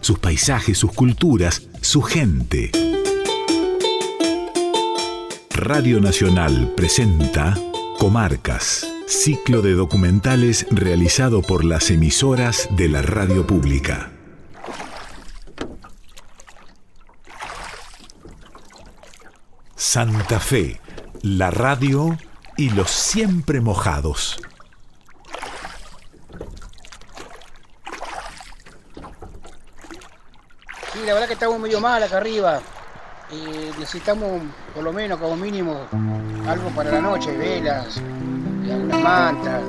[0.00, 2.70] Sus paisajes, sus culturas, su gente.
[5.50, 7.54] Radio Nacional presenta
[7.98, 14.10] Comarcas, ciclo de documentales realizado por las emisoras de la radio pública.
[19.76, 20.80] Santa Fe,
[21.20, 22.16] la radio
[22.62, 24.40] y los siempre mojados.
[30.92, 32.60] Sí, la verdad que estamos medio mal acá arriba.
[33.32, 35.88] Y necesitamos, por lo menos, como mínimo,
[36.46, 38.00] algo para la noche, velas,
[38.64, 39.62] y algunas mantas.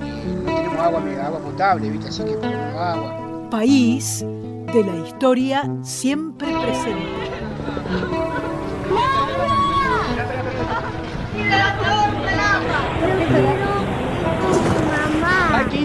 [0.00, 2.08] Y no tenemos agua, agua potable, ¿viste?
[2.08, 3.50] Así que ponemos agua.
[3.50, 8.27] País de la historia siempre presente.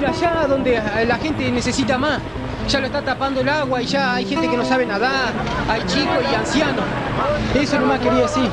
[0.03, 2.19] Ir allá donde la gente necesita más.
[2.67, 5.33] Ya lo está tapando el agua y ya hay gente que no sabe nadar,
[5.69, 6.85] hay chicos y ancianos.
[7.55, 8.49] Eso nomás quería decir.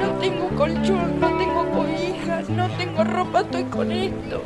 [0.00, 4.42] No tengo colchón, no tengo cobijas, no tengo ropa, estoy con esto.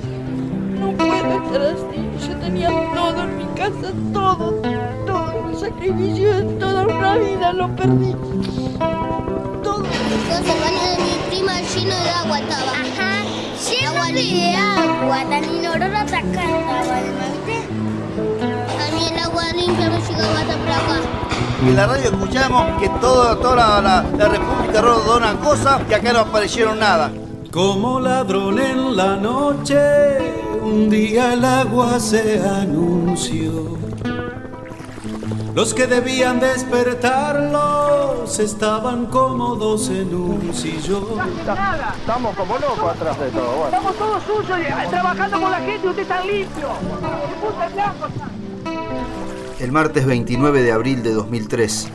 [0.80, 2.28] No puedo estar así.
[2.28, 4.60] Yo tenía todo en mi casa, todo,
[5.06, 5.50] todo.
[5.50, 8.14] El sacrificio de toda una vida lo perdí.
[9.62, 9.84] Todo.
[11.34, 12.70] Prima lleno de agua estaba.
[12.70, 13.24] Ajá,
[13.68, 17.56] lleno Agua de agua, tan inodoro hasta acá estaba, ¿viste?
[18.78, 21.00] A mí el agua limpia no llegaba hasta por acá.
[21.66, 26.12] En la radio escuchamos que todo, toda la, la- la República dona cosas y acá
[26.12, 27.10] no aparecieron nada.
[27.50, 29.76] Como ladrón en la noche,
[30.62, 33.74] un día el agua se anunció.
[35.54, 41.04] Los que debían despertarlos estaban cómodos en un sillón.
[42.00, 43.58] Estamos como locos atrás de todo.
[43.58, 43.66] Bueno.
[43.66, 44.58] Estamos todos suyos,
[44.90, 46.70] trabajando con la gente y usted está limpio.
[49.60, 51.88] El martes 29 de abril de 2003,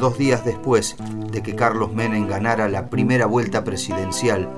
[0.00, 0.96] dos días después
[1.30, 4.48] de que Carlos Menem ganara la primera vuelta presidencial,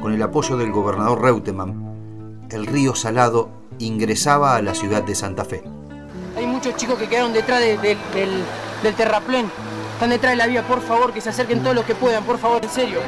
[0.00, 3.50] con el apoyo del gobernador Reutemann, el río Salado
[3.80, 5.64] ingresaba a la ciudad de Santa Fe.
[6.64, 8.44] Muchos chicos que quedaron detrás de- de- del,
[8.84, 9.46] del terraplén.
[9.94, 12.38] Están detrás de la vía, por favor, que se acerquen todos los que puedan, por
[12.38, 13.00] favor, en serio.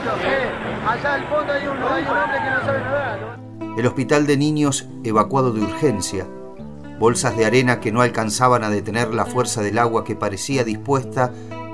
[0.84, 3.38] allá al fondo hay un, hay un hombre que no sabe nadar.
[3.78, 6.26] El hospital de niños evacuado de urgencia,
[6.98, 11.30] bolsas de arena que no alcanzaban a detener la fuerza del agua que parecía dispuesta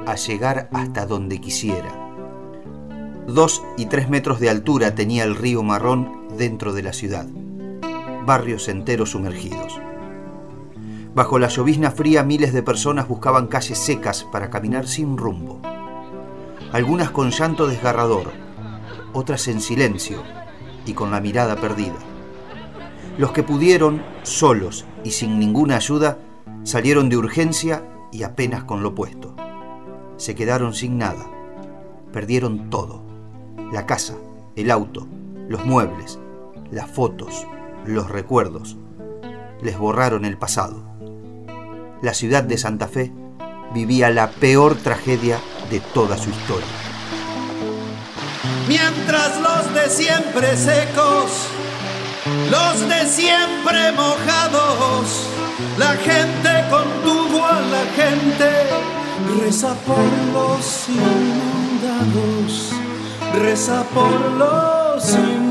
[0.07, 1.89] a llegar hasta donde quisiera.
[3.27, 7.25] Dos y tres metros de altura tenía el río Marrón dentro de la ciudad.
[8.27, 9.81] Barrios enteros sumergidos.
[11.15, 15.61] Bajo la llovizna fría miles de personas buscaban calles secas para caminar sin rumbo.
[16.73, 18.31] Algunas con llanto desgarrador,
[19.13, 20.23] otras en silencio
[20.87, 21.99] y con la mirada perdida.
[23.19, 26.19] Los que pudieron, solos y sin ninguna ayuda,
[26.63, 27.83] salieron de urgencia
[28.13, 29.35] y apenas con lo puesto.
[30.17, 31.27] Se quedaron sin nada.
[32.13, 33.03] Perdieron todo.
[33.73, 34.15] La casa,
[34.55, 35.09] el auto,
[35.49, 36.21] los muebles,
[36.71, 37.47] las fotos,
[37.85, 38.77] los recuerdos.
[39.61, 40.90] Les borraron el pasado.
[42.03, 43.13] La ciudad de Santa Fe
[43.75, 45.39] vivía la peor tragedia
[45.71, 46.67] de toda su historia.
[48.69, 51.47] Mientras los de siempre secos,
[52.51, 55.27] los de siempre mojados,
[55.77, 58.51] la gente contuvo a la gente,
[59.43, 59.99] reza por
[60.33, 62.73] los inundados,
[63.35, 65.50] reza por los inundados.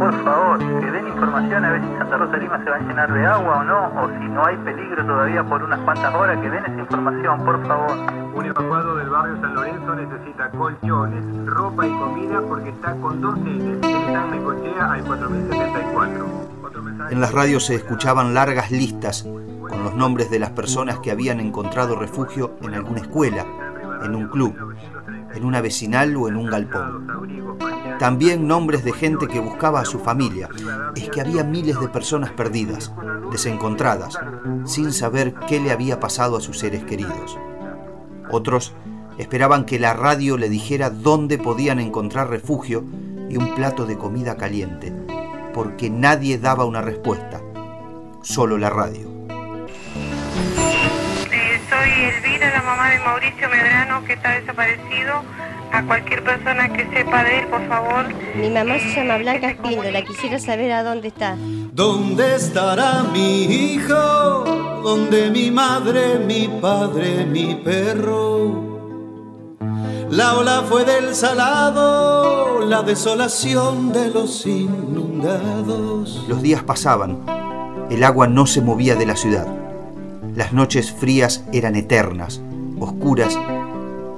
[0.00, 2.78] Por favor, que den información a ver si Santa Rosa de Lima se va a
[2.78, 6.38] llenar de agua o no, o si no hay peligro todavía por unas cuantas horas,
[6.40, 7.90] que den esa información, por favor.
[8.34, 13.36] Un evacuado del barrio San Lorenzo necesita colchones, ropa y comida porque está con dos
[13.40, 13.86] Ns.
[13.86, 16.26] Está en Necochea al 4074.
[16.64, 17.14] Otro mensaje.
[17.14, 21.40] En las radios se escuchaban largas listas con los nombres de las personas que habían
[21.40, 23.44] encontrado refugio en alguna escuela,
[24.02, 24.56] en un club,
[25.34, 27.58] en una vecinal o en un galpón.
[27.98, 30.48] También nombres de gente que buscaba a su familia.
[30.96, 32.92] Es que había miles de personas perdidas,
[33.30, 34.18] desencontradas,
[34.64, 37.38] sin saber qué le había pasado a sus seres queridos.
[38.30, 38.74] Otros
[39.20, 42.82] Esperaban que la radio le dijera dónde podían encontrar refugio
[43.28, 44.94] y un plato de comida caliente,
[45.52, 47.42] porque nadie daba una respuesta,
[48.22, 49.19] solo la radio.
[52.70, 55.22] Mamá de Mauricio Medrano, que está desaparecido.
[55.72, 58.04] A cualquier persona que sepa de él, por favor.
[58.34, 59.54] Mi mamá se llama Blanca
[59.92, 61.36] la quisiera saber a dónde está.
[61.38, 64.44] ¿Dónde estará mi hijo?
[64.82, 68.68] ¿Dónde mi madre, mi padre, mi perro?
[70.10, 76.24] La ola fue del salado, la desolación de los inundados.
[76.28, 77.20] Los días pasaban,
[77.90, 79.46] el agua no se movía de la ciudad.
[80.34, 82.40] Las noches frías eran eternas,
[82.80, 83.38] oscuras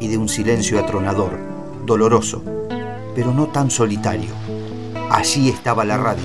[0.01, 1.39] y de un silencio atronador,
[1.85, 2.43] doloroso,
[3.15, 4.31] pero no tan solitario.
[5.11, 6.25] Allí estaba la radio.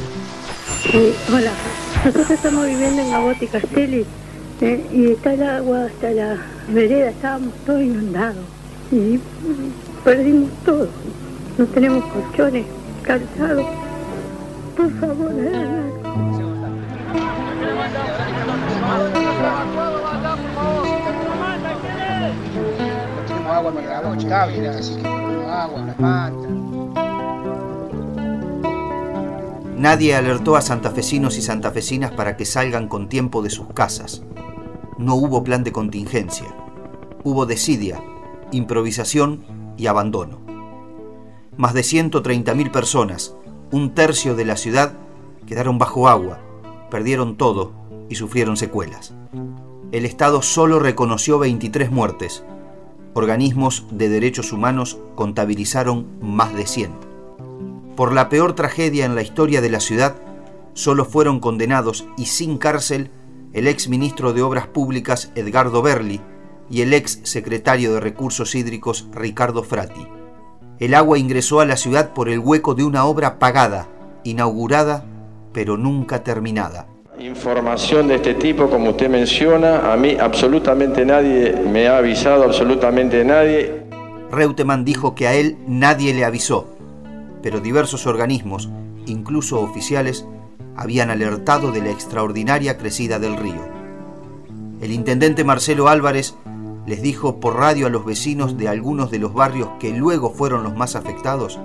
[1.33, 1.51] hola,
[2.05, 4.05] nosotros estamos viviendo en Agote Castelli
[4.61, 6.37] eh, y está el agua hasta la
[6.69, 8.45] vereda, estábamos todos inundados
[8.91, 9.19] y
[10.03, 10.87] perdimos todo.
[11.57, 12.65] No tenemos colchones,
[13.03, 13.65] calzados.
[14.75, 15.33] Por favor,
[29.77, 34.23] Nadie alertó a santafesinos y santafesinas para que salgan con tiempo de sus casas.
[34.97, 36.47] No hubo plan de contingencia.
[37.23, 38.01] Hubo desidia,
[38.51, 39.43] improvisación
[39.77, 40.39] y abandono.
[41.57, 43.35] Más de 130.000 personas,
[43.71, 44.93] un tercio de la ciudad,
[45.45, 46.39] quedaron bajo agua,
[46.89, 47.73] perdieron todo
[48.09, 49.13] y sufrieron secuelas.
[49.91, 52.43] El Estado solo reconoció 23 muertes,
[53.17, 56.91] organismos de derechos humanos contabilizaron más de 100.
[57.95, 60.15] Por la peor tragedia en la historia de la ciudad,
[60.73, 63.09] solo fueron condenados y sin cárcel
[63.53, 66.21] el ex ministro de Obras Públicas Edgardo Berli
[66.69, 70.07] y el ex secretario de Recursos Hídricos Ricardo Frati.
[70.79, 73.87] El agua ingresó a la ciudad por el hueco de una obra pagada,
[74.23, 75.05] inaugurada,
[75.53, 76.87] pero nunca terminada.
[77.19, 83.25] Información de este tipo, como usted menciona, a mí absolutamente nadie me ha avisado, absolutamente
[83.25, 83.81] nadie.
[84.31, 86.67] Reutemann dijo que a él nadie le avisó,
[87.41, 88.69] pero diversos organismos,
[89.07, 90.27] incluso oficiales,
[90.75, 93.65] habían alertado de la extraordinaria crecida del río.
[94.79, 96.35] El intendente Marcelo Álvarez
[96.85, 100.63] les dijo por radio a los vecinos de algunos de los barrios que luego fueron
[100.63, 101.57] los más afectados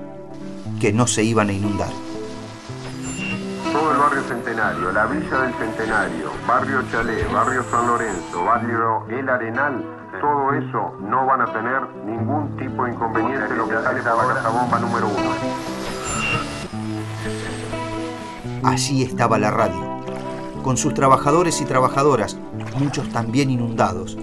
[0.80, 1.90] que no se iban a inundar
[4.32, 9.84] Centenario, la Villa del Centenario, barrio Chalé, barrio San Lorenzo, barrio El Arenal,
[10.22, 14.78] todo eso no van a tener ningún tipo de inconveniente lo que sale esta bomba
[14.78, 15.32] número uno.
[18.64, 20.00] Allí estaba la radio,
[20.62, 22.38] con sus trabajadores y trabajadoras,
[22.78, 24.16] muchos también inundados,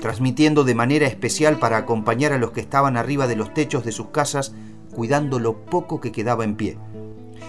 [0.00, 3.90] transmitiendo de manera especial para acompañar a los que estaban arriba de los techos de
[3.90, 4.54] sus casas,
[4.94, 6.78] cuidando lo poco que quedaba en pie.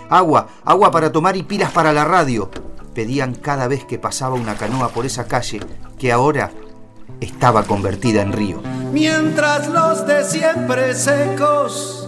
[0.09, 2.49] Agua, agua para tomar y pilas para la radio.
[2.93, 5.59] Pedían cada vez que pasaba una canoa por esa calle
[5.99, 6.51] que ahora
[7.19, 8.61] estaba convertida en río.
[8.91, 12.07] Mientras los de siempre secos,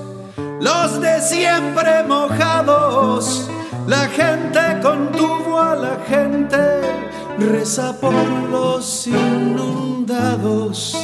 [0.60, 3.50] los de siempre mojados,
[3.86, 6.82] la gente contuvo a la gente,
[7.38, 10.96] reza por los inundados,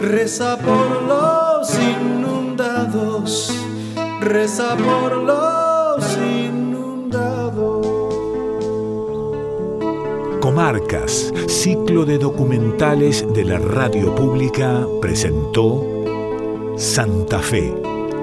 [0.00, 3.52] reza por los inundados,
[4.20, 5.65] reza por los
[10.40, 15.84] Comarcas, ciclo de documentales de la radio pública, presentó
[16.76, 17.74] Santa Fe,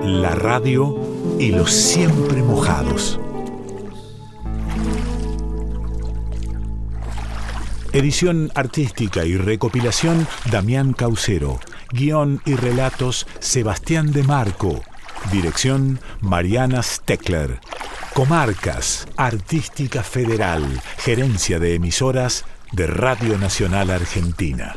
[0.04, 0.98] la radio
[1.38, 3.20] y los siempre mojados.
[7.92, 11.60] Edición artística y recopilación Damián Caucero.
[11.92, 14.82] Guión y relatos Sebastián de Marco.
[15.32, 17.60] Dirección Mariana Steckler.
[18.14, 20.64] Comarcas, Artística Federal,
[20.98, 24.76] Gerencia de Emisoras de Radio Nacional Argentina.